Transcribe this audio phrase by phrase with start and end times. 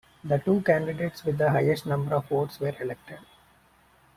[0.23, 3.19] The two candidates with the highest number of votes were elected.